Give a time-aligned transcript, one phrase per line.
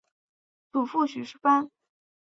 [0.71, 1.69] 祖父许士蕃。